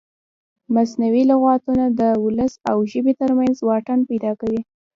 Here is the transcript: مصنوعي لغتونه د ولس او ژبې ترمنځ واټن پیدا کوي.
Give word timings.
مصنوعي 0.75 1.23
لغتونه 1.31 1.85
د 1.99 2.01
ولس 2.25 2.53
او 2.71 2.77
ژبې 2.91 3.13
ترمنځ 3.21 3.55
واټن 3.67 3.99
پیدا 4.09 4.31
کوي. 4.41 4.61